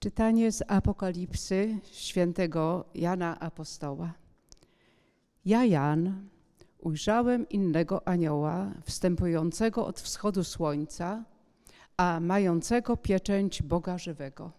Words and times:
Czytanie 0.00 0.52
z 0.52 0.62
Apokalipsy 0.68 1.78
świętego 1.92 2.84
Jana 2.94 3.40
Apostoła. 3.40 4.12
Ja, 5.44 5.64
Jan, 5.64 6.28
ujrzałem 6.78 7.48
innego 7.48 8.08
anioła 8.08 8.70
wstępującego 8.84 9.86
od 9.86 10.00
wschodu 10.00 10.44
słońca, 10.44 11.24
a 11.96 12.20
mającego 12.20 12.96
pieczęć 12.96 13.62
Boga 13.62 13.98
żywego. 13.98 14.52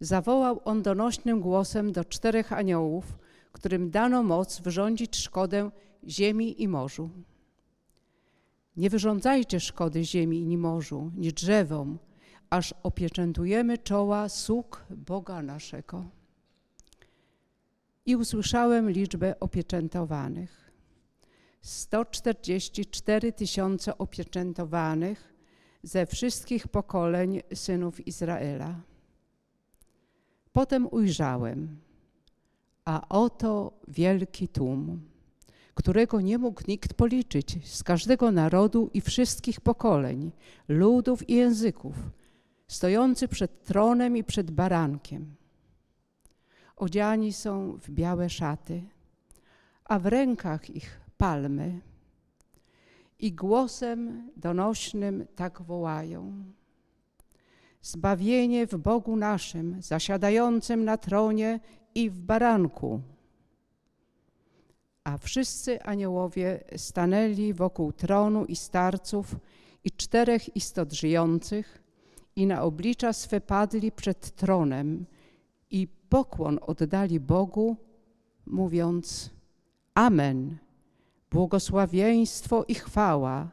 Zawołał 0.00 0.60
on 0.64 0.82
donośnym 0.82 1.40
głosem 1.40 1.92
do 1.92 2.04
czterech 2.04 2.52
aniołów, 2.52 3.18
którym 3.52 3.90
dano 3.90 4.22
moc 4.22 4.60
wyrządzić 4.60 5.16
szkodę 5.16 5.70
ziemi 6.08 6.62
i 6.62 6.68
morzu. 6.68 7.10
Nie 8.76 8.90
wyrządzajcie 8.90 9.60
szkody 9.60 10.04
ziemi 10.04 10.52
i 10.52 10.58
morzu, 10.58 11.10
ni 11.16 11.32
drzewom, 11.32 11.98
aż 12.52 12.74
opieczętujemy 12.82 13.78
czoła 13.78 14.28
sług 14.28 14.84
Boga 14.90 15.42
naszego. 15.42 16.04
I 18.06 18.16
usłyszałem 18.16 18.90
liczbę 18.90 19.40
opieczętowanych. 19.40 20.72
144 21.62 23.32
tysiące 23.32 23.98
opieczętowanych 23.98 25.34
ze 25.82 26.06
wszystkich 26.06 26.68
pokoleń 26.68 27.40
synów 27.54 28.06
Izraela. 28.06 28.80
Potem 30.52 30.88
ujrzałem, 30.90 31.80
a 32.84 33.08
oto 33.08 33.72
wielki 33.88 34.48
tłum, 34.48 35.00
którego 35.74 36.20
nie 36.20 36.38
mógł 36.38 36.62
nikt 36.68 36.94
policzyć, 36.94 37.68
z 37.74 37.82
każdego 37.82 38.32
narodu 38.32 38.90
i 38.94 39.00
wszystkich 39.00 39.60
pokoleń, 39.60 40.32
ludów 40.68 41.28
i 41.28 41.34
języków– 41.34 41.94
stojący 42.72 43.28
przed 43.28 43.64
tronem 43.64 44.16
i 44.16 44.24
przed 44.24 44.50
barankiem. 44.50 45.34
Odziani 46.76 47.32
są 47.32 47.78
w 47.78 47.90
białe 47.90 48.30
szaty, 48.30 48.82
a 49.84 49.98
w 49.98 50.06
rękach 50.06 50.70
ich 50.70 51.00
palmy. 51.18 51.80
I 53.18 53.32
głosem 53.32 54.30
donośnym 54.36 55.26
tak 55.36 55.62
wołają. 55.62 56.44
Zbawienie 57.82 58.66
w 58.66 58.76
Bogu 58.76 59.16
naszym, 59.16 59.82
zasiadającym 59.82 60.84
na 60.84 60.96
tronie 60.96 61.60
i 61.94 62.10
w 62.10 62.20
baranku. 62.20 63.00
A 65.04 65.18
wszyscy 65.18 65.82
aniołowie 65.82 66.64
stanęli 66.76 67.52
wokół 67.52 67.92
tronu 67.92 68.44
i 68.44 68.56
starców 68.56 69.36
i 69.84 69.90
czterech 69.90 70.56
istot 70.56 70.92
żyjących 70.92 71.81
i 72.36 72.46
na 72.46 72.62
oblicza 72.62 73.12
swe 73.12 73.40
padli 73.40 73.92
przed 73.92 74.30
tronem 74.30 75.04
i 75.70 75.88
pokłon 76.08 76.58
oddali 76.62 77.20
Bogu, 77.20 77.76
mówiąc 78.46 79.30
Amen, 79.94 80.56
błogosławieństwo 81.30 82.64
i 82.68 82.74
chwała, 82.74 83.48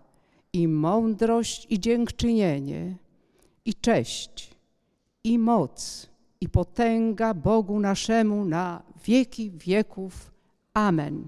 i 0.54 0.68
mądrość 0.68 1.68
i 1.70 1.80
dziękczynienie, 1.80 2.96
i 3.66 3.74
cześć, 3.74 4.56
i 5.24 5.40
moc, 5.40 6.10
i 6.42 6.50
potęga 6.50 7.34
Bogu 7.34 7.80
naszemu 7.80 8.46
na 8.46 8.82
wieki 9.06 9.52
wieków. 9.52 10.32
Amen. 10.74 11.28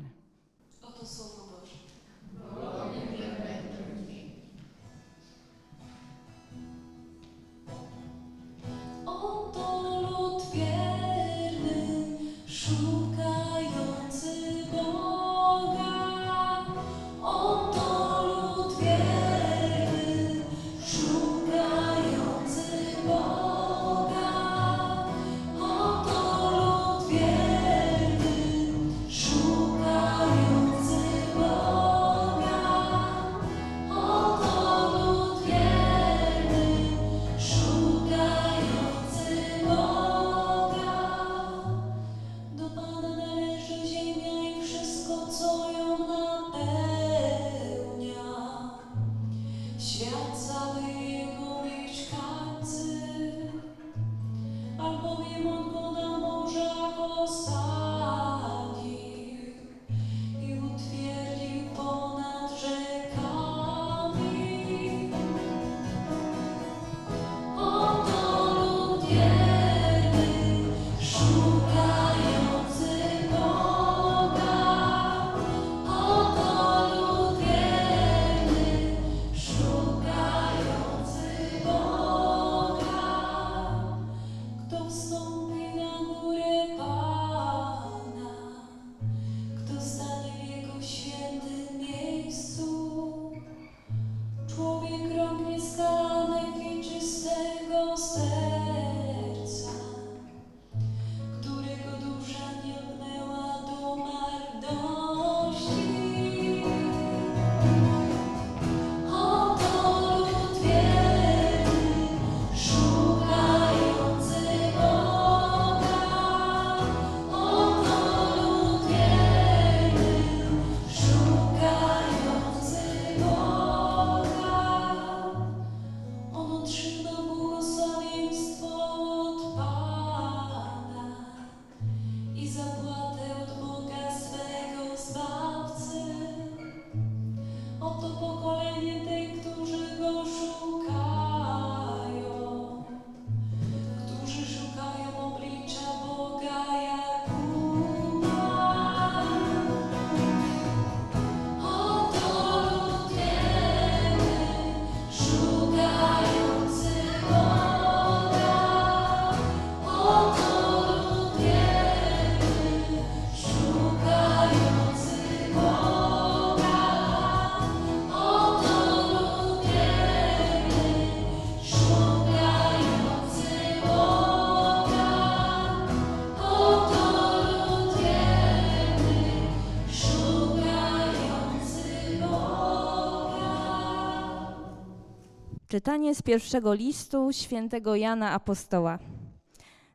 Czytanie 185.81 186.15
z 186.15 186.21
pierwszego 186.21 186.73
listu 186.73 187.31
świętego 187.31 187.95
Jana 187.95 188.31
Apostoła. 188.31 188.99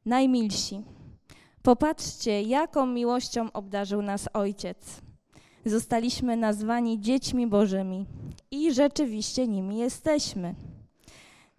Najmilsi, 0.06 0.82
popatrzcie, 1.62 2.42
jaką 2.42 2.86
miłością 2.86 3.52
obdarzył 3.52 4.02
nas 4.02 4.28
Ojciec. 4.32 5.00
Zostaliśmy 5.64 6.36
nazwani 6.36 7.00
dziećmi 7.00 7.46
Bożymi 7.46 8.06
i 8.50 8.74
rzeczywiście 8.74 9.48
nimi 9.48 9.78
jesteśmy. 9.78 10.54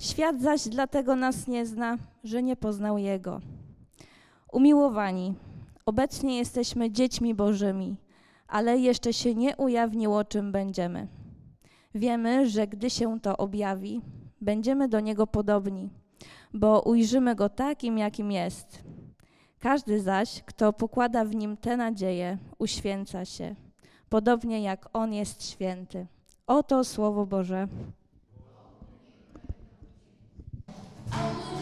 Świat 0.01 0.41
zaś 0.41 0.68
dlatego 0.68 1.15
nas 1.15 1.47
nie 1.47 1.65
zna, 1.65 1.97
że 2.23 2.44
nie 2.44 2.56
poznał 2.56 2.97
Jego. 2.97 3.41
Umiłowani, 4.53 5.33
obecnie 5.85 6.38
jesteśmy 6.38 6.91
dziećmi 6.91 7.35
Bożymi, 7.35 7.95
ale 8.47 8.77
jeszcze 8.77 9.13
się 9.13 9.35
nie 9.35 9.56
ujawniło, 9.56 10.23
czym 10.23 10.51
będziemy. 10.51 11.07
Wiemy, 11.95 12.50
że 12.50 12.68
gdy 12.68 12.89
się 12.89 13.19
to 13.19 13.38
objawi, 13.38 14.01
będziemy 14.41 14.87
do 14.87 14.99
Niego 14.99 15.27
podobni, 15.27 15.89
bo 16.53 16.81
ujrzymy 16.81 17.35
Go 17.35 17.49
takim, 17.49 17.97
jakim 17.97 18.31
jest. 18.31 18.83
Każdy 19.59 20.01
zaś, 20.01 20.43
kto 20.45 20.73
pokłada 20.73 21.25
w 21.25 21.35
Nim 21.35 21.57
tę 21.57 21.77
nadzieję, 21.77 22.37
uświęca 22.57 23.25
się, 23.25 23.55
podobnie 24.09 24.61
jak 24.61 24.89
On 24.93 25.13
jest 25.13 25.49
święty. 25.49 26.07
Oto 26.47 26.83
Słowo 26.83 27.25
Boże. 27.25 27.67
Przyjdźcie 31.11 31.56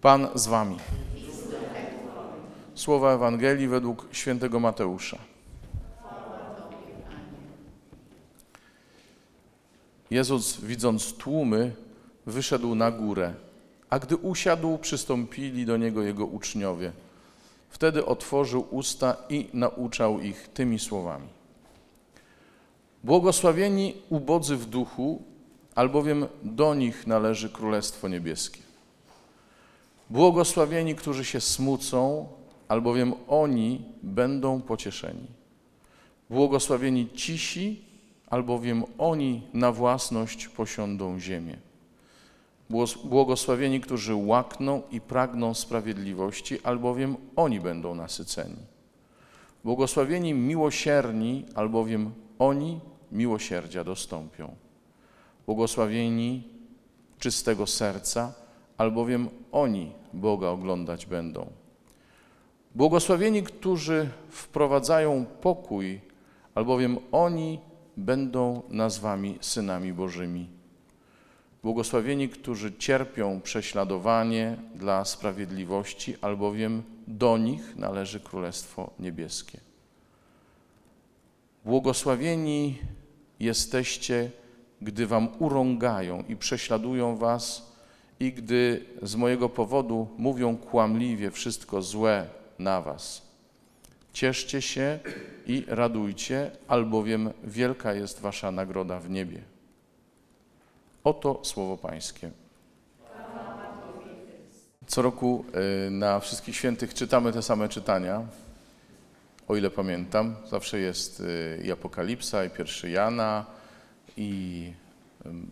Pan 0.00 0.28
z 0.34 0.46
wami. 0.46 0.76
Słowa 2.74 3.12
Ewangelii 3.12 3.68
według 3.68 4.08
świętego 4.12 4.60
Mateusza. 4.60 5.18
Jezus, 10.10 10.60
widząc 10.60 11.12
tłumy, 11.12 11.72
wyszedł 12.26 12.74
na 12.74 12.90
górę, 12.90 13.34
a 13.90 13.98
gdy 13.98 14.16
usiadł, 14.16 14.78
przystąpili 14.78 15.66
do 15.66 15.76
niego 15.76 16.02
jego 16.02 16.26
uczniowie. 16.26 16.92
Wtedy 17.70 18.06
otworzył 18.06 18.66
usta 18.70 19.16
i 19.28 19.48
nauczał 19.52 20.20
ich 20.20 20.48
tymi 20.54 20.78
słowami. 20.78 21.28
Błogosławieni 23.04 23.94
ubodzy 24.08 24.56
w 24.56 24.66
duchu, 24.66 25.22
albowiem 25.74 26.26
do 26.42 26.74
nich 26.74 27.06
należy 27.06 27.50
Królestwo 27.50 28.08
Niebieskie. 28.08 28.69
Błogosławieni, 30.10 30.94
którzy 30.94 31.24
się 31.24 31.40
smucą, 31.40 32.28
albowiem 32.68 33.14
oni 33.28 33.84
będą 34.02 34.60
pocieszeni. 34.60 35.26
Błogosławieni 36.30 37.08
cisi, 37.14 37.84
albowiem 38.30 38.84
oni 38.98 39.42
na 39.54 39.72
własność 39.72 40.48
posiądą 40.48 41.18
ziemię. 41.18 41.58
Błogosławieni, 43.04 43.80
którzy 43.80 44.14
łakną 44.14 44.82
i 44.90 45.00
pragną 45.00 45.54
sprawiedliwości, 45.54 46.58
albowiem 46.62 47.16
oni 47.36 47.60
będą 47.60 47.94
nasyceni. 47.94 48.56
Błogosławieni 49.64 50.34
miłosierni, 50.34 51.44
albowiem 51.54 52.12
oni 52.38 52.80
miłosierdzia 53.12 53.84
dostąpią. 53.84 54.54
Błogosławieni 55.46 56.48
czystego 57.18 57.66
serca, 57.66 58.32
albowiem 58.78 59.28
oni 59.52 59.99
Boga 60.12 60.48
oglądać 60.48 61.06
będą. 61.06 61.46
Błogosławieni, 62.74 63.42
którzy 63.42 64.08
wprowadzają 64.28 65.26
pokój, 65.40 66.00
albowiem 66.54 66.98
oni 67.12 67.60
będą 67.96 68.62
nazwani 68.68 69.38
synami 69.40 69.92
Bożymi. 69.92 70.48
Błogosławieni, 71.62 72.28
którzy 72.28 72.76
cierpią 72.76 73.40
prześladowanie 73.40 74.56
dla 74.74 75.04
sprawiedliwości, 75.04 76.16
albowiem 76.20 76.82
do 77.06 77.38
nich 77.38 77.76
należy 77.76 78.20
Królestwo 78.20 78.90
Niebieskie. 78.98 79.60
Błogosławieni 81.64 82.78
jesteście, 83.40 84.30
gdy 84.82 85.06
wam 85.06 85.28
urągają 85.38 86.24
i 86.28 86.36
prześladują 86.36 87.16
was, 87.16 87.69
i 88.20 88.32
gdy 88.32 88.84
z 89.02 89.16
mojego 89.16 89.48
powodu 89.48 90.08
mówią 90.18 90.56
kłamliwie 90.56 91.30
wszystko 91.30 91.82
złe 91.82 92.26
na 92.58 92.80
was. 92.80 93.22
Cieszcie 94.12 94.62
się 94.62 94.98
i 95.46 95.64
radujcie, 95.68 96.50
albowiem 96.68 97.30
wielka 97.44 97.94
jest 97.94 98.20
wasza 98.20 98.50
nagroda 98.50 99.00
w 99.00 99.10
niebie. 99.10 99.42
Oto 101.04 101.40
słowo 101.42 101.76
Pańskie. 101.76 102.30
Co 104.86 105.02
roku 105.02 105.44
y, 105.86 105.90
na 105.90 106.20
Wszystkich 106.20 106.56
Świętych 106.56 106.94
czytamy 106.94 107.32
te 107.32 107.42
same 107.42 107.68
czytania. 107.68 108.22
O 109.48 109.56
ile 109.56 109.70
pamiętam, 109.70 110.36
zawsze 110.50 110.78
jest 110.80 111.20
y, 111.20 111.62
i 111.64 111.72
Apokalipsa, 111.72 112.44
i 112.44 112.50
pierwszy 112.50 112.90
Jana, 112.90 113.46
i 114.16 114.72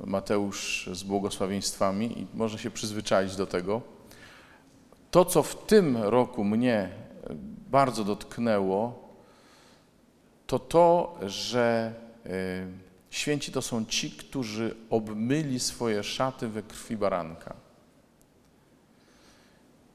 Mateusz 0.07 0.91
z 0.93 1.03
błogosławieństwami 1.03 2.21
i 2.21 2.27
można 2.35 2.59
się 2.59 2.71
przyzwyczaić 2.71 3.37
do 3.37 3.47
tego. 3.47 3.83
To, 5.11 5.25
co 5.25 5.43
w 5.43 5.67
tym 5.67 5.97
roku 5.97 6.45
mnie 6.45 6.91
bardzo 7.71 8.05
dotknęło, 8.05 9.09
to 10.47 10.59
to, 10.59 11.19
że 11.27 11.95
y, 12.27 12.31
święci 13.11 13.53
to 13.53 13.63
są 13.63 13.85
ci, 13.85 14.11
którzy 14.11 14.77
obmyli 14.91 15.61
swoje 15.61 16.03
szaty 16.03 16.49
we 16.49 16.63
krwi 16.63 16.97
baranka. 16.97 17.55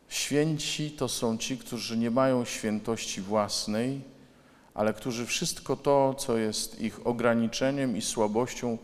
Święci 0.10 0.92
to 0.92 1.08
są 1.08 1.38
ci, 1.38 1.58
którzy 1.58 1.98
nie 1.98 2.12
mają 2.12 2.46
świętości 2.46 3.22
własnej, 3.22 4.02
ale 4.74 4.94
którzy 4.94 5.26
wszystko 5.26 5.76
to, 5.76 6.14
co 6.14 6.38
jest 6.38 6.82
ich 6.82 7.08
ograniczeniem 7.08 7.98
i 7.98 8.02
słabością, 8.02 8.78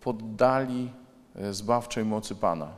poddali 0.00 0.90
e, 1.36 1.54
zbawczej 1.54 2.04
mocy 2.04 2.34
Pana. 2.34 2.68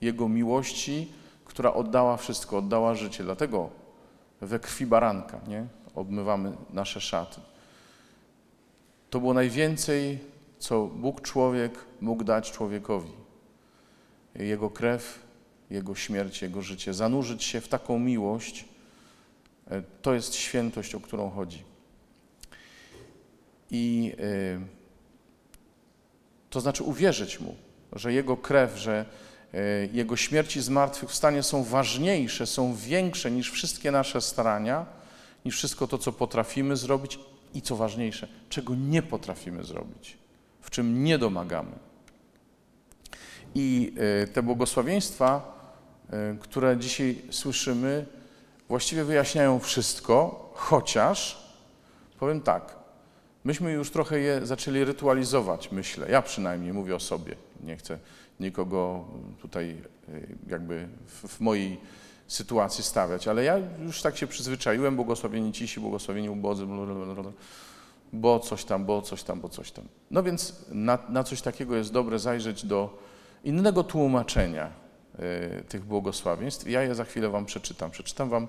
Jego 0.00 0.28
miłości, 0.28 1.12
która 1.44 1.74
oddała 1.74 2.16
wszystko, 2.16 2.58
oddała 2.58 2.94
życie. 2.94 3.24
Dlatego 3.24 3.70
we 4.40 4.58
krwi 4.58 4.86
baranka 4.86 5.40
nie? 5.48 5.66
obmywamy 5.94 6.52
nasze 6.70 7.00
szaty. 7.00 7.40
To 9.10 9.20
było 9.20 9.34
najwięcej, 9.34 10.18
co 10.58 10.86
Bóg 10.86 11.20
człowiek 11.20 11.78
mógł 12.00 12.24
dać 12.24 12.52
człowiekowi. 12.52 13.12
Jego 14.34 14.70
krew, 14.70 15.18
Jego 15.70 15.94
śmierć, 15.94 16.42
Jego 16.42 16.62
życie. 16.62 16.94
Zanurzyć 16.94 17.44
się 17.44 17.60
w 17.60 17.68
taką 17.68 17.98
miłość, 17.98 18.64
e, 19.70 19.82
to 20.02 20.14
jest 20.14 20.34
świętość, 20.34 20.94
o 20.94 21.00
którą 21.00 21.30
chodzi. 21.30 21.62
I 23.70 24.14
yy, 24.18 24.83
to 26.54 26.60
znaczy 26.60 26.84
uwierzyć 26.84 27.40
Mu, 27.40 27.54
że 27.92 28.12
Jego 28.12 28.36
krew, 28.36 28.76
że 28.76 29.04
e, 29.54 29.86
Jego 29.92 30.16
śmierć 30.16 30.56
i 30.56 30.60
zmartwychwstanie 30.60 31.42
są 31.42 31.64
ważniejsze, 31.64 32.46
są 32.46 32.74
większe 32.74 33.30
niż 33.30 33.50
wszystkie 33.50 33.90
nasze 33.90 34.20
starania, 34.20 34.86
niż 35.44 35.56
wszystko 35.56 35.86
to, 35.86 35.98
co 35.98 36.12
potrafimy 36.12 36.76
zrobić 36.76 37.18
i 37.54 37.62
co 37.62 37.76
ważniejsze, 37.76 38.28
czego 38.48 38.74
nie 38.74 39.02
potrafimy 39.02 39.64
zrobić, 39.64 40.16
w 40.60 40.70
czym 40.70 41.04
nie 41.04 41.18
domagamy. 41.18 41.72
I 43.54 43.94
e, 44.22 44.26
te 44.26 44.42
błogosławieństwa, 44.42 45.58
e, 46.10 46.36
które 46.40 46.76
dzisiaj 46.76 47.22
słyszymy, 47.30 48.06
właściwie 48.68 49.04
wyjaśniają 49.04 49.58
wszystko, 49.58 50.50
chociaż 50.54 51.48
powiem 52.18 52.40
tak, 52.40 52.83
Myśmy 53.44 53.72
już 53.72 53.90
trochę 53.90 54.18
je 54.18 54.46
zaczęli 54.46 54.84
rytualizować, 54.84 55.72
myślę. 55.72 56.10
Ja 56.10 56.22
przynajmniej 56.22 56.72
mówię 56.72 56.94
o 56.94 57.00
sobie. 57.00 57.36
Nie 57.62 57.76
chcę 57.76 57.98
nikogo 58.40 59.04
tutaj 59.40 59.76
y, 60.08 60.36
jakby 60.46 60.88
w, 61.06 61.28
w 61.28 61.40
mojej 61.40 61.80
sytuacji 62.28 62.84
stawiać, 62.84 63.28
ale 63.28 63.44
ja 63.44 63.58
już 63.82 64.02
tak 64.02 64.16
się 64.16 64.26
przyzwyczaiłem, 64.26 64.96
błogosławieni 64.96 65.52
cisi, 65.52 65.80
błogosławieni 65.80 66.30
ubodzy, 66.30 66.66
bo 68.12 68.40
coś 68.40 68.64
tam, 68.64 68.84
bo 68.84 69.02
coś 69.02 69.22
tam, 69.22 69.40
bo 69.40 69.48
coś 69.48 69.70
tam. 69.70 69.84
No 70.10 70.22
więc 70.22 70.66
na, 70.68 70.98
na 71.08 71.24
coś 71.24 71.42
takiego 71.42 71.76
jest 71.76 71.92
dobre 71.92 72.18
zajrzeć 72.18 72.66
do 72.66 72.98
innego 73.44 73.84
tłumaczenia 73.84 74.70
y, 75.58 75.64
tych 75.64 75.84
błogosławieństw. 75.84 76.68
Ja 76.68 76.82
je 76.82 76.94
za 76.94 77.04
chwilę 77.04 77.28
wam 77.28 77.46
przeczytam. 77.46 77.90
Przeczytam 77.90 78.28
wam, 78.28 78.48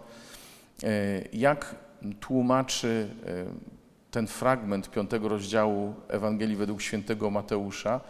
y, 0.84 1.30
jak 1.34 1.76
tłumaczy 2.20 3.10
y, 3.28 3.85
ten 4.16 4.28
fragment 4.28 4.92
piątego 4.92 5.30
rozdziału 5.30 5.94
Ewangelii 6.08 6.56
według 6.56 6.82
świętego 6.82 7.32
Mateusza, 7.32 8.02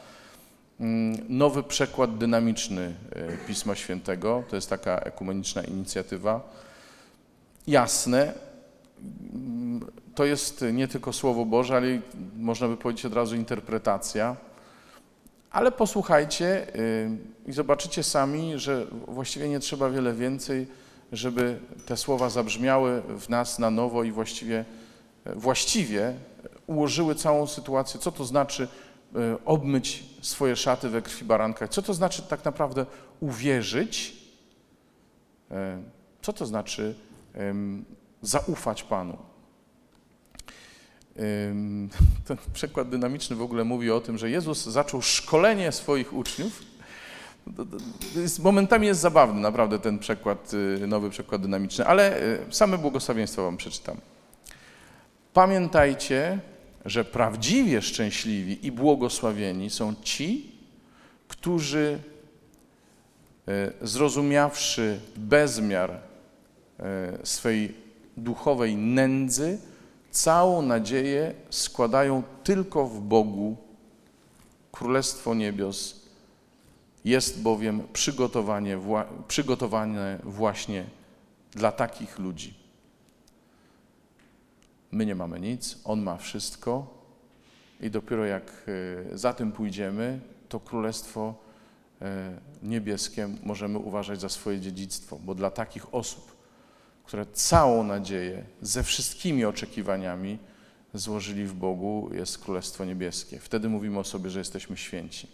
mm, 0.80 1.18
nowy 1.30 1.64
przekład 1.64 2.18
dynamiczny 2.18 2.96
e, 3.12 3.38
Pisma 3.48 3.76
Świętego. 3.76 4.44
To 4.50 4.56
jest 4.56 4.70
taka 4.70 5.00
ekumeniczna 5.00 5.64
inicjatywa. 5.64 6.42
Jasne, 7.68 8.34
to 10.16 10.26
jest 10.26 10.66
nie 10.74 10.88
tylko 10.88 11.14
Słowo 11.14 11.46
Boże, 11.46 11.76
ale 11.76 11.88
można 12.38 12.68
by 12.68 12.78
powiedzieć 12.78 13.06
od 13.06 13.14
razu 13.14 13.36
interpretacja. 13.36 14.36
Ale 15.52 15.72
posłuchajcie 15.72 16.76
y, 16.76 17.10
i 17.48 17.52
zobaczycie 17.52 18.04
sami, 18.04 18.60
że 18.60 18.86
właściwie 19.08 19.50
nie 19.50 19.60
trzeba 19.60 19.90
wiele 19.90 20.14
więcej, 20.14 20.68
żeby 21.12 21.60
te 21.86 21.98
słowa 21.98 22.30
zabrzmiały 22.30 23.02
w 23.02 23.30
nas 23.30 23.60
na 23.60 23.72
nowo 23.72 24.04
i 24.04 24.12
właściwie 24.12 24.66
właściwie 25.26 26.14
ułożyły 26.68 27.16
całą 27.16 27.48
sytuację, 27.48 28.00
co 28.00 28.12
to 28.12 28.26
znaczy 28.26 28.68
e, 29.16 29.38
obmyć 29.46 30.04
swoje 30.22 30.56
szaty 30.56 30.90
we 30.90 31.02
krwi 31.02 31.26
baranka, 31.26 31.68
co 31.68 31.82
to 31.82 31.94
znaczy 31.94 32.22
tak 32.22 32.46
naprawdę 32.46 32.86
uwierzyć, 33.20 34.18
e, 35.52 35.82
co 36.22 36.34
to 36.34 36.46
znaczy 36.46 36.96
zaufać 38.22 38.84
Panu. 38.84 39.18
Ten 42.28 42.38
przykład 42.54 42.90
dynamiczny 42.90 43.36
w 43.36 43.42
ogóle 43.42 43.64
mówi 43.64 43.92
o 43.92 44.02
tym, 44.02 44.18
że 44.18 44.30
Jezus 44.30 44.66
zaczął 44.66 45.02
szkolenie 45.02 45.72
swoich 45.72 46.14
uczniów. 46.14 46.64
Momentami 48.40 48.88
jest 48.88 49.02
zabawny 49.02 49.42
naprawdę 49.42 49.80
ten 49.80 50.00
przekład, 50.00 50.52
y, 50.84 50.88
nowy 50.88 51.10
przekład 51.10 51.42
dynamiczny, 51.42 51.86
ale 51.86 52.24
y, 52.24 52.40
same 52.50 52.78
błogosławieństwa 52.78 53.42
wam 53.42 53.58
przeczytam. 53.58 53.98
Pamiętajcie, 55.36 56.40
że 56.86 57.06
prawdziwie 57.06 57.82
szczęśliwi 57.82 58.68
i 58.68 58.72
błogosławieni 58.72 59.70
są 59.70 59.96
ci, 60.04 60.52
którzy 61.28 62.00
e, 63.48 63.72
zrozumiawszy 63.82 65.00
bezmiar 65.16 65.92
e, 65.92 66.00
swej 67.24 67.74
duchowej 68.18 68.76
nędzy, 68.76 69.58
całą 70.12 70.62
nadzieję 70.62 71.34
składają 71.50 72.24
tylko 72.44 72.86
w 72.88 73.02
Bogu. 73.02 73.58
Królestwo 74.72 75.34
Niebios 75.34 76.02
jest 77.06 77.42
bowiem 77.42 77.82
przygotowanie, 77.94 78.80
przygotowane 79.28 80.20
właśnie 80.24 80.86
dla 81.52 81.72
takich 81.72 82.20
ludzi. 82.20 82.65
My 84.96 85.06
nie 85.06 85.16
mamy 85.16 85.40
nic, 85.40 85.78
On 85.84 86.02
ma 86.02 86.18
wszystko 86.18 86.88
i 87.82 87.92
dopiero 87.92 88.26
jak 88.26 88.64
e, 89.14 89.18
za 89.18 89.34
tym 89.34 89.52
pójdziemy, 89.52 90.20
to 90.50 90.60
Królestwo 90.60 91.36
e, 92.02 92.38
Niebieskie 92.64 93.30
możemy 93.44 93.80
uważać 93.80 94.22
za 94.22 94.30
swoje 94.30 94.60
dziedzictwo, 94.60 95.20
bo 95.26 95.36
dla 95.36 95.52
takich 95.52 95.94
osób, 95.94 96.36
które 97.04 97.26
całą 97.26 97.84
nadzieję 97.84 98.44
ze 98.62 98.84
wszystkimi 98.84 99.46
oczekiwaniami 99.46 100.38
złożyli 100.94 101.46
w 101.46 101.54
Bogu, 101.54 102.10
jest 102.14 102.38
Królestwo 102.38 102.86
Niebieskie. 102.86 103.40
Wtedy 103.40 103.70
mówimy 103.70 104.00
o 104.00 104.04
sobie, 104.04 104.30
że 104.30 104.40
jesteśmy 104.40 104.78
święci. 104.78 105.28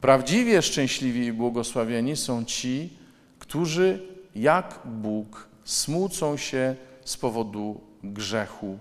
Prawdziwie 0.00 0.62
szczęśliwi 0.62 1.26
i 1.26 1.32
błogosławieni 1.32 2.16
są 2.16 2.44
ci, 2.44 2.96
którzy 3.38 4.02
jak 4.34 4.80
Bóg 4.84 5.48
smucą 5.64 6.36
się 6.36 6.76
z 7.04 7.16
powodu 7.16 7.93
grzechu. 8.04 8.78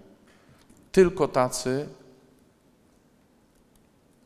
Tylko 0.91 1.27
tacy 1.27 1.87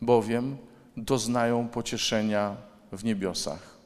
bowiem 0.01 0.57
doznają 0.97 1.67
pocieszenia 1.67 2.57
w 2.91 3.03
niebiosach. 3.03 3.77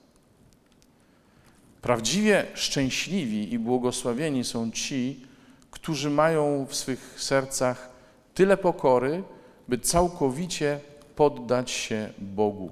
Prawdziwie 1.81 2.45
szczęśliwi 2.53 3.53
i 3.53 3.59
błogosławieni 3.59 4.43
są 4.43 4.71
ci, 4.71 5.25
którzy 5.71 6.09
mają 6.09 6.65
w 6.69 6.75
swych 6.75 7.15
sercach 7.17 7.89
tyle 8.33 8.57
pokory, 8.57 9.23
by 9.67 9.77
całkowicie 9.77 10.79
poddać 11.15 11.71
się 11.71 12.13
Bogu. 12.17 12.71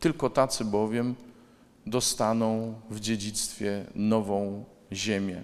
Tylko 0.00 0.30
tacy 0.30 0.64
bowiem 0.64 1.14
dostaną 1.86 2.74
w 2.90 3.00
dziedzictwie 3.00 3.84
nową 3.94 4.64
ziemię. 4.92 5.42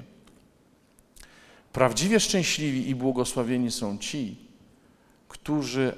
Prawdziwie 1.76 2.20
szczęśliwi 2.20 2.90
i 2.90 2.94
błogosławieni 2.94 3.70
są 3.70 3.98
ci, 3.98 4.36
którzy 5.28 5.94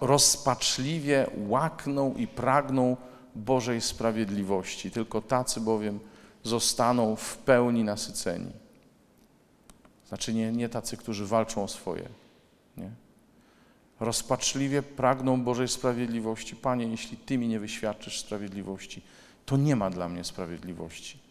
rozpaczliwie 0.00 1.26
łakną 1.36 2.14
i 2.14 2.26
pragną 2.26 2.96
Bożej 3.34 3.80
sprawiedliwości. 3.80 4.90
Tylko 4.90 5.20
tacy 5.20 5.60
bowiem 5.60 6.00
zostaną 6.42 7.16
w 7.16 7.38
pełni 7.38 7.84
nasyceni. 7.84 8.50
Znaczy 10.08 10.34
nie, 10.34 10.52
nie 10.52 10.68
tacy, 10.68 10.96
którzy 10.96 11.26
walczą 11.26 11.62
o 11.62 11.68
swoje. 11.68 12.08
Nie? 12.76 12.90
Rozpaczliwie 14.00 14.82
pragną 14.82 15.42
Bożej 15.44 15.68
sprawiedliwości. 15.68 16.56
Panie, 16.56 16.86
jeśli 16.86 17.16
Ty 17.16 17.38
mi 17.38 17.48
nie 17.48 17.60
wyświadczysz 17.60 18.20
sprawiedliwości, 18.20 19.02
to 19.46 19.56
nie 19.56 19.76
ma 19.76 19.90
dla 19.90 20.08
mnie 20.08 20.24
sprawiedliwości. 20.24 21.23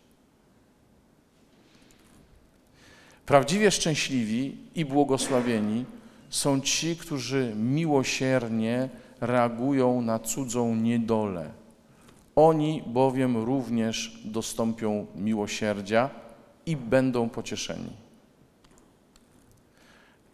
Prawdziwie 3.26 3.72
szczęśliwi 3.72 4.58
i 4.76 4.86
błogosławieni 4.86 5.86
są 6.30 6.62
ci, 6.62 6.96
którzy 6.96 7.54
miłosiernie 7.56 8.90
reagują 9.22 10.02
na 10.02 10.20
cudzą 10.20 10.76
niedolę. 10.76 11.52
Oni 12.36 12.84
bowiem 12.88 13.38
również 13.38 14.22
dostąpią 14.26 15.06
miłosierdzia 15.16 16.10
i 16.66 16.78
będą 16.78 17.30
pocieszeni. 17.30 17.90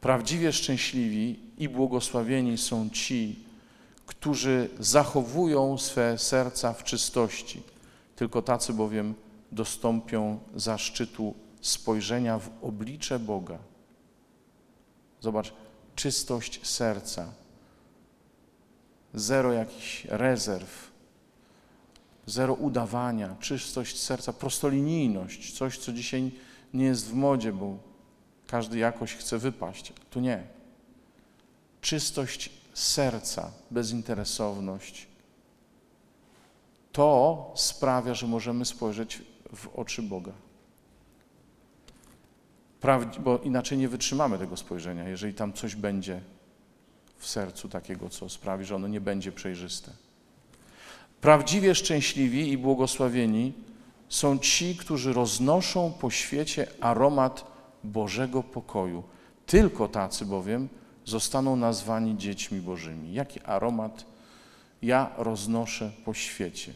Prawdziwie 0.01 0.53
szczęśliwi 0.53 1.39
i 1.57 1.69
błogosławieni 1.69 2.57
są 2.57 2.89
ci, 2.89 3.39
którzy 4.05 4.69
zachowują 4.79 5.77
swe 5.77 6.17
serca 6.17 6.73
w 6.73 6.83
czystości. 6.83 7.61
Tylko 8.15 8.41
tacy 8.41 8.73
bowiem 8.73 9.13
dostąpią 9.51 10.39
zaszczytu 10.55 11.33
spojrzenia 11.61 12.39
w 12.39 12.49
oblicze 12.61 13.19
Boga. 13.19 13.57
Zobacz, 15.21 15.53
czystość 15.95 16.67
serca, 16.67 17.33
zero 19.13 19.53
jakichś 19.53 20.05
rezerw, 20.05 20.91
zero 22.25 22.53
udawania, 22.53 23.35
czystość 23.39 23.99
serca, 23.99 24.33
prostolinijność, 24.33 25.57
coś, 25.57 25.77
co 25.77 25.93
dzisiaj 25.93 26.31
nie 26.73 26.85
jest 26.85 27.07
w 27.07 27.13
modzie, 27.13 27.53
bo 27.53 27.77
każdy 28.47 28.77
jakoś 28.77 29.15
chce 29.15 29.37
wypaść. 29.37 29.93
Tu 30.09 30.19
nie. 30.19 30.43
Czystość 31.81 32.49
serca, 32.73 33.51
bezinteresowność. 33.71 35.07
To 36.91 37.51
sprawia, 37.55 38.13
że 38.13 38.27
możemy 38.27 38.65
spojrzeć 38.65 39.21
w 39.53 39.67
oczy 39.67 40.01
Boga 40.01 40.31
bo 43.19 43.37
inaczej 43.37 43.77
nie 43.77 43.89
wytrzymamy 43.89 44.37
tego 44.37 44.57
spojrzenia, 44.57 45.09
jeżeli 45.09 45.33
tam 45.33 45.53
coś 45.53 45.75
będzie 45.75 46.21
w 47.17 47.27
sercu 47.27 47.69
takiego, 47.69 48.09
co 48.09 48.29
sprawi, 48.29 48.65
że 48.65 48.75
ono 48.75 48.87
nie 48.87 49.01
będzie 49.01 49.31
przejrzyste. 49.31 49.91
Prawdziwie 51.21 51.75
szczęśliwi 51.75 52.51
i 52.51 52.57
błogosławieni 52.57 53.53
są 54.09 54.37
ci, 54.37 54.75
którzy 54.75 55.13
roznoszą 55.13 55.93
po 55.99 56.09
świecie 56.09 56.67
aromat 56.81 57.45
Bożego 57.83 58.43
pokoju. 58.43 59.03
Tylko 59.45 59.87
tacy 59.87 60.25
bowiem 60.25 60.69
zostaną 61.05 61.55
nazwani 61.55 62.17
dziećmi 62.17 62.59
Bożymi. 62.59 63.13
Jaki 63.13 63.41
aromat 63.41 64.05
ja 64.81 65.11
roznoszę 65.17 65.91
po 66.05 66.13
świecie? 66.13 66.73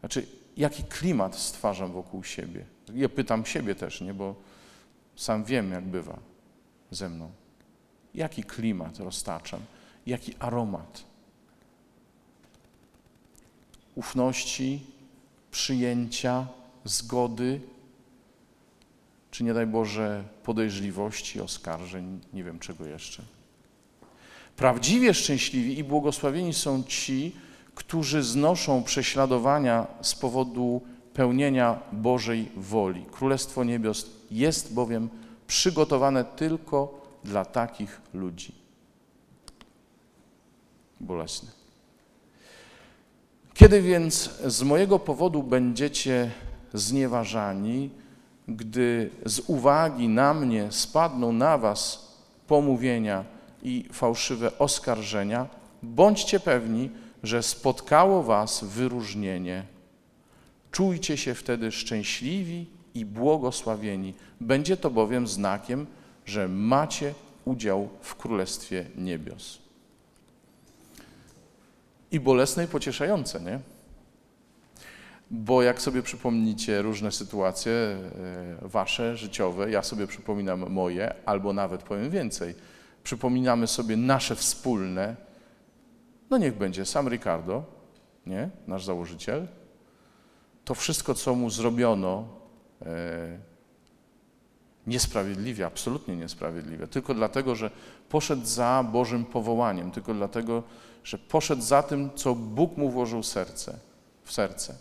Znaczy, 0.00 0.26
jaki 0.56 0.84
klimat 0.84 1.36
stwarzam 1.36 1.92
wokół 1.92 2.24
siebie? 2.24 2.64
Ja 2.94 3.08
pytam 3.08 3.46
siebie 3.46 3.74
też, 3.74 4.00
nie? 4.00 4.14
bo 4.14 4.34
Sam 5.16 5.44
wiem, 5.44 5.72
jak 5.72 5.84
bywa 5.84 6.18
ze 6.90 7.08
mną. 7.08 7.30
Jaki 8.14 8.44
klimat 8.44 8.98
roztaczam, 8.98 9.60
jaki 10.06 10.34
aromat 10.38 11.10
ufności, 13.94 14.80
przyjęcia, 15.50 16.46
zgody, 16.84 17.60
czy 19.30 19.44
nie 19.44 19.54
daj 19.54 19.66
Boże 19.66 20.24
podejrzliwości, 20.42 21.40
oskarżeń, 21.40 22.20
nie 22.32 22.44
wiem 22.44 22.58
czego 22.58 22.86
jeszcze. 22.86 23.22
Prawdziwie 24.56 25.14
szczęśliwi 25.14 25.78
i 25.78 25.84
błogosławieni 25.84 26.54
są 26.54 26.82
ci, 26.84 27.36
którzy 27.74 28.22
znoszą 28.22 28.82
prześladowania 28.82 29.86
z 30.02 30.14
powodu 30.14 30.82
pełnienia 31.20 31.78
Bożej 31.92 32.48
woli. 32.56 33.04
Królestwo 33.12 33.64
Niebios 33.64 34.06
jest 34.30 34.74
bowiem 34.74 35.08
przygotowane 35.46 36.24
tylko 36.24 37.00
dla 37.24 37.44
takich 37.44 38.00
ludzi. 38.14 38.54
Bolesne. 41.00 41.48
Kiedy 43.54 43.82
więc 43.82 44.30
z 44.46 44.62
mojego 44.62 44.98
powodu 44.98 45.42
będziecie 45.42 46.30
znieważani, 46.74 47.90
gdy 48.48 49.10
z 49.26 49.40
uwagi 49.46 50.08
na 50.08 50.34
mnie 50.34 50.72
spadną 50.72 51.32
na 51.32 51.58
was 51.58 52.08
pomówienia 52.46 53.24
i 53.62 53.88
fałszywe 53.92 54.58
oskarżenia, 54.58 55.46
bądźcie 55.82 56.40
pewni, 56.40 56.90
że 57.22 57.42
spotkało 57.42 58.22
was 58.22 58.64
wyróżnienie. 58.64 59.79
Czujcie 60.70 61.16
się 61.16 61.34
wtedy 61.34 61.72
szczęśliwi 61.72 62.66
i 62.94 63.04
błogosławieni. 63.04 64.14
Będzie 64.40 64.76
to 64.76 64.90
bowiem 64.90 65.26
znakiem, 65.26 65.86
że 66.26 66.48
macie 66.48 67.14
udział 67.44 67.88
w 68.00 68.14
Królestwie 68.14 68.86
Niebios. 68.96 69.58
I 72.12 72.20
bolesne 72.20 72.64
i 72.64 72.66
pocieszające, 72.66 73.40
nie? 73.40 73.60
Bo 75.30 75.62
jak 75.62 75.82
sobie 75.82 76.02
przypomnicie 76.02 76.82
różne 76.82 77.12
sytuacje 77.12 77.72
e, 77.72 77.98
wasze, 78.62 79.16
życiowe, 79.16 79.70
ja 79.70 79.82
sobie 79.82 80.06
przypominam 80.06 80.70
moje, 80.70 81.14
albo 81.26 81.52
nawet 81.52 81.82
powiem 81.82 82.10
więcej, 82.10 82.54
przypominamy 83.04 83.66
sobie 83.66 83.96
nasze 83.96 84.36
wspólne, 84.36 85.16
no 86.30 86.38
niech 86.38 86.54
będzie 86.54 86.86
sam 86.86 87.08
Ricardo, 87.08 87.64
nie? 88.26 88.50
Nasz 88.66 88.84
założyciel, 88.84 89.46
to 90.64 90.74
wszystko, 90.74 91.14
co 91.14 91.34
mu 91.34 91.50
zrobiono, 91.50 92.28
e, 92.82 93.38
niesprawiedliwie, 94.86 95.66
absolutnie 95.66 96.16
niesprawiedliwie, 96.16 96.86
tylko 96.86 97.14
dlatego, 97.14 97.54
że 97.54 97.70
poszedł 98.08 98.46
za 98.46 98.84
Bożym 98.92 99.24
powołaniem, 99.24 99.90
tylko 99.90 100.14
dlatego, 100.14 100.62
że 101.04 101.18
poszedł 101.18 101.62
za 101.62 101.82
tym, 101.82 102.10
co 102.14 102.34
Bóg 102.34 102.76
mu 102.76 102.90
włożył 102.90 103.22
serce, 103.22 103.78
w 104.24 104.32
serce. 104.32 104.74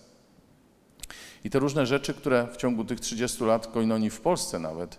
I 1.44 1.50
te 1.50 1.60
różne 1.60 1.86
rzeczy, 1.86 2.14
które 2.14 2.48
w 2.54 2.58
ciągu 2.58 2.86
tych 2.86 3.00
30 3.00 3.44
lat 3.44 3.68
koinonii 3.68 4.10
w 4.10 4.22
Polsce 4.22 4.60
nawet 4.60 4.98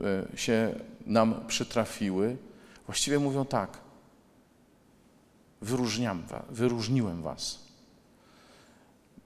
e, 0.00 0.38
się 0.38 0.74
nam 1.06 1.46
przytrafiły, 1.46 2.36
właściwie 2.86 3.18
mówią 3.18 3.44
tak. 3.44 3.78
Wyróżniam, 5.60 6.22
wyróżniłem 6.50 7.22
was. 7.22 7.65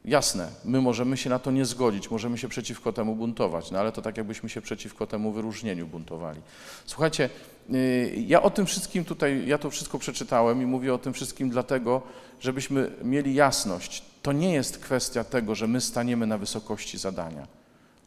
Jasne, 0.05 0.49
my 0.65 0.81
możemy 0.81 1.17
się 1.17 1.31
na 1.31 1.39
to 1.39 1.51
nie 1.51 1.65
zgodzić, 1.65 2.11
możemy 2.11 2.39
się 2.39 2.49
przeciwko 2.49 2.93
temu 2.93 3.17
buntować, 3.17 3.71
no 3.71 3.79
ale 3.79 3.93
to 3.93 4.03
tak 4.03 4.17
jakbyśmy 4.17 4.49
się 4.49 4.61
przeciwko 4.61 5.07
temu 5.07 5.33
wyróżnieniu 5.33 5.87
buntowali. 5.87 6.41
Słuchajcie, 6.87 7.31
y, 7.75 8.25
ja 8.27 8.43
o 8.43 8.51
tym 8.51 8.67
wszystkim 8.67 9.05
tutaj, 9.05 9.47
ja 9.47 9.59
to 9.59 9.71
wszystko 9.71 9.99
przeczytałem 9.99 10.63
i 10.63 10.67
mówię 10.67 10.95
o 10.95 10.99
tym 10.99 11.13
wszystkim 11.13 11.51
dlatego, 11.51 12.03
żebyśmy 12.41 12.91
mieli 13.05 13.35
jasność. 13.35 14.03
To 14.23 14.33
nie 14.33 14.53
jest 14.53 14.79
kwestia 14.79 15.25
tego, 15.25 15.55
że 15.55 15.67
my 15.67 15.81
staniemy 15.81 16.27
na 16.27 16.39
wysokości 16.39 16.99
zadania, 16.99 17.47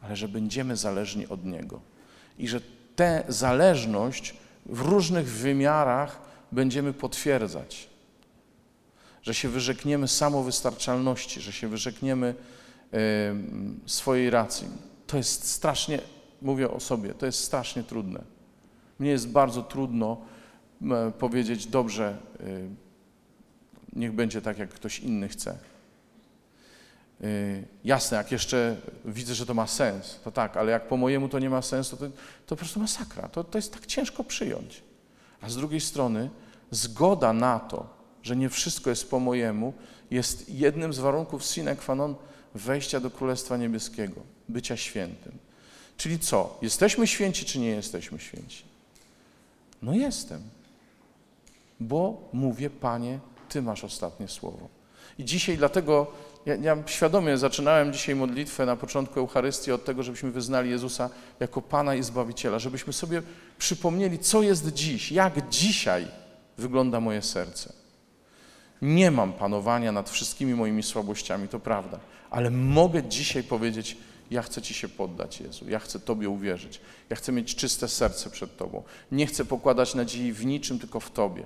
ale 0.02 0.16
że 0.16 0.28
będziemy 0.28 0.76
zależni 0.76 1.26
od 1.26 1.44
Niego. 1.44 1.80
I 2.38 2.48
że 2.48 2.60
tę 2.96 3.24
zależność 3.28 4.34
w 4.66 4.80
różnych 4.80 5.28
wymiarach 5.28 6.20
będziemy 6.52 6.92
potwierdzać 6.92 7.93
że 9.24 9.34
się 9.34 9.48
wyrzekniemy 9.48 10.08
samowystarczalności, 10.08 11.40
że 11.40 11.52
się 11.52 11.68
wyrzekniemy 11.68 12.34
swojej 13.86 14.30
racji. 14.30 14.68
To 15.06 15.16
jest 15.16 15.50
strasznie, 15.50 16.00
mówię 16.42 16.70
o 16.70 16.80
sobie, 16.80 17.14
to 17.14 17.26
jest 17.26 17.44
strasznie 17.44 17.82
trudne. 17.82 18.22
Mnie 18.98 19.10
jest 19.10 19.28
bardzo 19.28 19.62
trudno 19.62 20.20
powiedzieć, 21.18 21.66
dobrze, 21.66 22.16
niech 23.92 24.12
będzie 24.12 24.42
tak, 24.42 24.58
jak 24.58 24.70
ktoś 24.70 24.98
inny 25.00 25.28
chce. 25.28 25.58
Jasne, 27.84 28.16
jak 28.16 28.32
jeszcze 28.32 28.76
widzę, 29.04 29.34
że 29.34 29.46
to 29.46 29.54
ma 29.54 29.66
sens, 29.66 30.20
to 30.24 30.30
tak, 30.30 30.56
ale 30.56 30.72
jak 30.72 30.88
po 30.88 30.96
mojemu 30.96 31.28
to 31.28 31.38
nie 31.38 31.50
ma 31.50 31.62
sensu, 31.62 31.96
to, 31.96 32.06
to 32.06 32.12
po 32.46 32.56
prostu 32.56 32.80
masakra. 32.80 33.28
To, 33.28 33.44
to 33.44 33.58
jest 33.58 33.72
tak 33.72 33.86
ciężko 33.86 34.24
przyjąć. 34.24 34.82
A 35.40 35.48
z 35.48 35.56
drugiej 35.56 35.80
strony 35.80 36.30
zgoda 36.70 37.32
na 37.32 37.60
to, 37.60 38.03
że 38.24 38.36
nie 38.36 38.48
wszystko 38.48 38.90
jest 38.90 39.10
po 39.10 39.20
mojemu, 39.20 39.72
jest 40.10 40.48
jednym 40.48 40.92
z 40.92 40.98
warunków 40.98 41.44
sine 41.44 41.76
qua 41.76 41.94
non 41.94 42.14
wejścia 42.54 43.00
do 43.00 43.10
Królestwa 43.10 43.56
Niebieskiego, 43.56 44.20
bycia 44.48 44.76
świętym. 44.76 45.32
Czyli 45.96 46.18
co? 46.18 46.58
Jesteśmy 46.62 47.06
święci, 47.06 47.44
czy 47.44 47.58
nie 47.58 47.68
jesteśmy 47.68 48.18
święci? 48.18 48.62
No 49.82 49.94
jestem, 49.94 50.42
bo 51.80 52.28
mówię, 52.32 52.70
Panie, 52.70 53.18
Ty 53.48 53.62
masz 53.62 53.84
ostatnie 53.84 54.28
słowo. 54.28 54.68
I 55.18 55.24
dzisiaj 55.24 55.58
dlatego 55.58 56.06
ja, 56.46 56.54
ja, 56.54 56.76
świadomie 56.86 57.38
zaczynałem 57.38 57.92
dzisiaj 57.92 58.14
modlitwę 58.14 58.66
na 58.66 58.76
początku 58.76 59.20
Eucharystii 59.20 59.72
od 59.72 59.84
tego, 59.84 60.02
żebyśmy 60.02 60.30
wyznali 60.30 60.70
Jezusa 60.70 61.10
jako 61.40 61.62
Pana 61.62 61.94
i 61.94 62.02
Zbawiciela, 62.02 62.58
żebyśmy 62.58 62.92
sobie 62.92 63.22
przypomnieli, 63.58 64.18
co 64.18 64.42
jest 64.42 64.72
dziś, 64.72 65.12
jak 65.12 65.48
dzisiaj 65.48 66.06
wygląda 66.58 67.00
moje 67.00 67.22
serce. 67.22 67.83
Nie 68.84 69.10
mam 69.10 69.32
panowania 69.32 69.92
nad 69.92 70.10
wszystkimi 70.10 70.54
moimi 70.54 70.82
słabościami, 70.82 71.48
to 71.48 71.60
prawda, 71.60 72.00
ale 72.30 72.50
mogę 72.50 73.02
dzisiaj 73.02 73.42
powiedzieć: 73.42 73.96
Ja 74.30 74.42
chcę 74.42 74.62
Ci 74.62 74.74
się 74.74 74.88
poddać, 74.88 75.40
Jezu, 75.40 75.68
ja 75.68 75.78
chcę 75.78 76.00
Tobie 76.00 76.28
uwierzyć, 76.28 76.80
ja 77.10 77.16
chcę 77.16 77.32
mieć 77.32 77.54
czyste 77.54 77.88
serce 77.88 78.30
przed 78.30 78.56
Tobą. 78.56 78.82
Nie 79.12 79.26
chcę 79.26 79.44
pokładać 79.44 79.94
nadziei 79.94 80.32
w 80.32 80.46
niczym, 80.46 80.78
tylko 80.78 81.00
w 81.00 81.10
Tobie. 81.10 81.42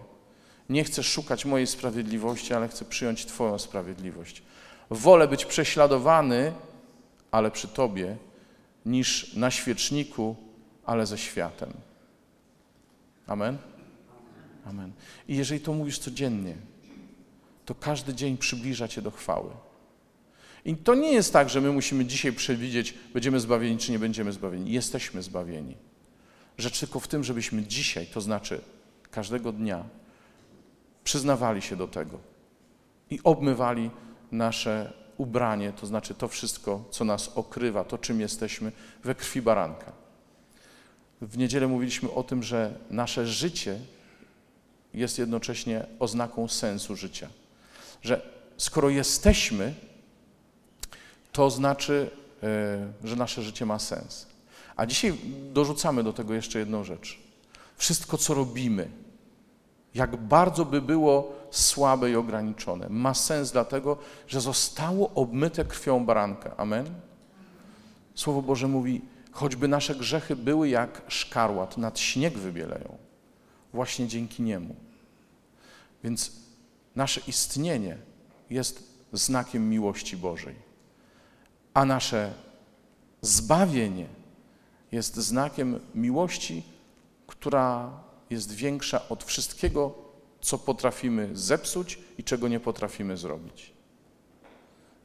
Nie 0.69 0.85
chcę 0.85 1.03
szukać 1.03 1.45
mojej 1.45 1.67
sprawiedliwości, 1.67 2.55
ale 2.55 2.69
chcę 2.69 2.85
przyjąć 2.85 3.27
Twoją 3.27 3.59
sprawiedliwość. 3.59 4.43
Wolę 4.91 5.29
być 5.29 5.45
prześladowany, 5.45 6.53
ale 7.31 7.51
przy 7.51 7.69
Tobie, 7.69 8.17
niż 8.87 9.35
na 9.35 9.51
świeczniku, 9.51 10.37
ale 10.87 11.07
ze 11.07 11.19
światem. 11.19 11.73
Amen? 13.27 13.59
Amen. 14.67 14.93
I 15.29 15.37
jeżeli 15.37 15.61
to 15.61 15.73
mówisz 15.73 15.99
codziennie, 15.99 16.55
to 17.69 17.75
każdy 17.75 18.15
dzień 18.15 18.37
przybliża 18.37 18.89
Cię 18.89 19.03
do 19.03 19.11
chwały. 19.11 19.51
I 20.65 20.77
to 20.77 20.95
nie 20.95 21.13
jest 21.13 21.33
tak, 21.33 21.51
że 21.51 21.61
my 21.61 21.73
musimy 21.73 22.05
dzisiaj 22.05 22.33
przewidzieć, 22.33 22.95
będziemy 23.13 23.41
zbawieni, 23.41 23.79
czy 23.79 23.93
nie 23.93 23.99
będziemy 23.99 24.33
zbawieni. 24.33 24.73
Jesteśmy 24.73 25.23
zbawieni. 25.23 25.77
Rzecz 26.59 26.81
tylko 26.81 27.01
w 27.01 27.09
tym, 27.09 27.25
żebyśmy 27.25 27.63
dzisiaj, 27.63 28.07
to 28.07 28.21
znaczy 28.21 28.61
każdego 29.11 29.53
dnia, 29.53 29.85
przyznawali 31.05 31.63
się 31.63 31.77
do 31.77 31.89
tego 31.89 32.19
i 33.11 33.21
obmywali 33.25 33.91
nasze 34.33 34.93
ubranie, 35.17 35.73
to 35.73 35.87
znaczy 35.87 36.15
to 36.15 36.29
wszystko, 36.29 36.85
co 36.91 37.05
nas 37.05 37.29
okrywa, 37.35 37.85
to 37.85 37.99
czym 37.99 38.21
jesteśmy, 38.21 38.73
we 39.05 39.15
krwi 39.15 39.43
baranka. 39.43 39.93
W 41.21 41.39
niedzielę 41.39 41.67
mówiliśmy 41.67 42.13
o 42.13 42.23
tym, 42.23 42.43
że 42.43 42.79
nasze 42.91 43.27
życie 43.27 43.81
jest 44.95 45.19
jednocześnie 45.19 45.87
oznaką 45.99 46.49
sensu 46.49 46.97
życia 46.97 47.29
że 48.03 48.23
skoro 48.57 48.89
jesteśmy, 48.89 49.75
to 51.33 51.51
znaczy, 51.51 52.11
e, 52.43 53.09
że 53.09 53.17
nasze 53.17 53.43
życie 53.43 53.67
ma 53.67 53.79
sens. 53.79 54.27
A 54.77 54.87
dzisiaj 54.87 55.19
dorzucamy 55.53 56.05
do 56.05 56.13
tego 56.13 56.35
jeszcze 56.35 56.59
jedną 56.59 56.85
rzecz. 56.85 57.19
Wszystko, 57.77 58.19
co 58.19 58.35
robimy, 58.35 58.91
jak 59.95 60.17
bardzo 60.17 60.65
by 60.65 60.83
było 60.83 61.33
słabe 61.51 62.11
i 62.11 62.17
ograniczone, 62.17 62.87
ma 62.89 63.15
sens 63.15 63.53
dlatego, 63.53 63.99
że 64.27 64.41
zostało 64.41 65.11
obmyte 65.15 65.65
krwią 65.65 66.07
baranka. 66.07 66.57
Amen? 66.57 66.87
Słowo 68.15 68.43
Boże 68.43 68.69
mówi, 68.69 69.01
choćby 69.33 69.69
nasze 69.69 69.95
grzechy 69.95 70.37
były 70.37 70.69
jak 70.69 71.03
szkarłat, 71.09 71.77
nad 71.77 71.99
śnieg 71.99 72.39
wybieleją, 72.39 72.99
właśnie 73.73 74.07
dzięki 74.09 74.43
Niemu. 74.43 74.75
Więc 76.05 76.33
Nasze 76.97 77.21
istnienie 77.27 77.97
jest 78.51 78.83
znakiem 79.13 79.71
miłości 79.71 80.17
Bożej, 80.17 80.55
a 81.75 81.85
nasze 81.85 82.35
zbawienie 83.21 84.07
jest 84.93 85.17
znakiem 85.17 85.81
miłości, 85.95 86.63
która 87.27 87.91
jest 88.31 88.53
większa 88.53 89.09
od 89.09 89.25
wszystkiego, 89.25 89.95
co 90.41 90.59
potrafimy 90.59 91.31
zepsuć 91.33 91.99
i 92.19 92.25
czego 92.25 92.49
nie 92.49 92.61
potrafimy 92.61 93.17
zrobić. 93.17 93.73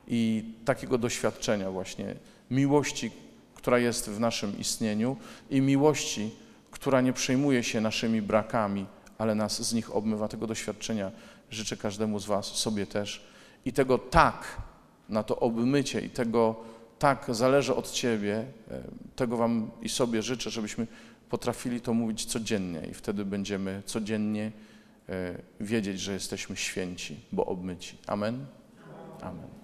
I 0.08 0.44
takiego 0.66 0.98
doświadczenia 0.98 1.72
właśnie 1.72 2.16
miłości, 2.52 3.12
która 3.56 3.80
jest 3.80 4.10
w 4.10 4.20
naszym 4.20 4.60
istnieniu 4.60 5.18
i 5.50 5.62
miłości, 5.62 6.32
która 6.72 7.02
nie 7.02 7.14
przejmuje 7.14 7.64
się 7.64 7.82
naszymi 7.82 8.22
brakami, 8.22 8.86
ale 9.18 9.36
nas 9.36 9.62
z 9.62 9.74
nich 9.74 9.96
obmywa. 9.96 10.28
Tego 10.28 10.48
doświadczenia 10.48 11.12
życzę 11.54 11.78
każdemu 11.78 12.20
z 12.20 12.26
Was, 12.26 12.46
sobie 12.46 12.88
też. 12.88 13.28
I 13.66 13.74
tego 13.74 13.98
tak 13.98 14.62
na 15.10 15.24
to 15.24 15.40
obmycie 15.40 16.02
i 16.02 16.10
tego 16.10 16.56
tak 17.00 17.26
zależy 17.30 17.76
od 17.76 17.92
Ciebie, 17.92 18.46
e, 18.72 18.84
tego 19.16 19.38
Wam 19.38 19.72
i 19.82 19.90
sobie 19.90 20.22
życzę, 20.22 20.50
żebyśmy 20.50 20.88
potrafili 21.30 21.82
to 21.82 21.94
mówić 21.94 22.26
codziennie 22.26 22.88
i 22.92 22.94
wtedy 22.94 23.26
będziemy 23.26 23.82
codziennie 23.86 24.52
e, 25.10 25.38
wiedzieć, 25.60 26.00
że 26.00 26.14
jesteśmy 26.14 26.56
święci, 26.56 27.20
bo 27.32 27.46
obmyci. 27.46 27.98
Amen? 28.08 28.46
Amen. 29.22 29.63